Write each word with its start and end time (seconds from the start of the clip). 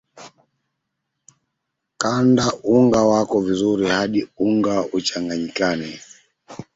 kanda 2.01 2.45
unga 2.75 3.01
wako 3.03 3.39
vizuri 3.41 3.85
hadi 3.87 4.27
unga 4.37 4.85
uchanganyike 4.93 6.01